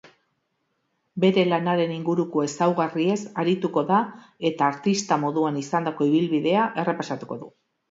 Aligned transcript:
Bere 1.25 1.43
lanaren 1.49 1.93
inguruko 1.95 2.45
ezaugarriez 2.45 3.19
arituko 3.43 3.85
da 3.93 4.01
eta 4.53 4.73
artista 4.75 5.21
moduan 5.27 5.63
izandako 5.67 6.11
ibilbidea 6.11 6.67
errepasatuko 6.87 7.43
du. 7.47 7.55